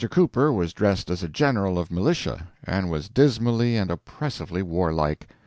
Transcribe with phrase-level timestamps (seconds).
[0.09, 5.29] Cooper was dressed as a general of militia, and was dismally and oppressively warlike.